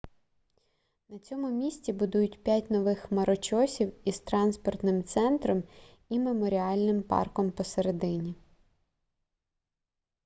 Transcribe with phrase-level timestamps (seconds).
[1.09, 5.63] на цьому місці будують п'ять нових хмарочосів із транспортним центром
[6.09, 8.35] і меморіальним парком посередині